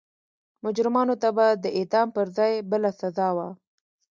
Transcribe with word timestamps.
مجرمانو 0.65 1.15
ته 1.21 1.29
به 1.37 1.47
د 1.63 1.65
اعدام 1.77 2.07
پر 2.15 2.27
ځای 2.37 2.53
بله 2.71 2.89
سزا 2.99 3.29
وه. 3.35 3.47